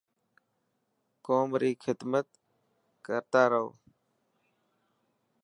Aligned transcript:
قوم 1.25 1.49
ري 1.61 1.71
خدمت 1.83 2.27
ڪرتارهو. 3.05 3.67